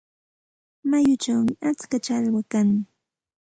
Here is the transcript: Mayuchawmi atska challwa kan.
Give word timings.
Mayuchawmi 0.89 1.53
atska 1.69 1.97
challwa 2.05 2.41
kan. 2.51 2.69